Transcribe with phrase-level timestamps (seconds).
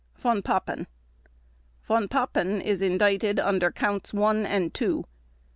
[0.17, 0.87] VON PAPEN
[1.83, 5.03] Von Papen is indicted under Counts One and Two.